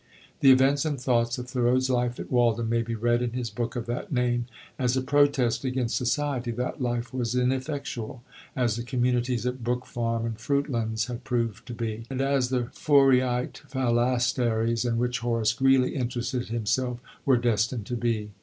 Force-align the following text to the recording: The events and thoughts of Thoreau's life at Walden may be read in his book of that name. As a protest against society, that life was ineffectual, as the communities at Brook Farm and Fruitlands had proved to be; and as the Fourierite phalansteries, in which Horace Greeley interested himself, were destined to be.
The 0.39 0.49
events 0.49 0.83
and 0.83 0.99
thoughts 0.99 1.37
of 1.37 1.47
Thoreau's 1.47 1.87
life 1.87 2.19
at 2.19 2.31
Walden 2.31 2.67
may 2.67 2.81
be 2.81 2.95
read 2.95 3.21
in 3.21 3.33
his 3.33 3.51
book 3.51 3.75
of 3.75 3.85
that 3.85 4.11
name. 4.11 4.47
As 4.79 4.97
a 4.97 5.03
protest 5.03 5.63
against 5.63 5.95
society, 5.95 6.49
that 6.53 6.81
life 6.81 7.13
was 7.13 7.35
ineffectual, 7.35 8.23
as 8.55 8.77
the 8.77 8.81
communities 8.81 9.45
at 9.45 9.63
Brook 9.63 9.85
Farm 9.85 10.25
and 10.25 10.39
Fruitlands 10.39 11.05
had 11.05 11.23
proved 11.23 11.67
to 11.67 11.75
be; 11.75 12.07
and 12.09 12.19
as 12.19 12.49
the 12.49 12.69
Fourierite 12.73 13.61
phalansteries, 13.67 14.85
in 14.85 14.97
which 14.97 15.19
Horace 15.19 15.53
Greeley 15.53 15.93
interested 15.93 16.47
himself, 16.47 16.99
were 17.23 17.37
destined 17.37 17.85
to 17.85 17.95
be. 17.95 18.31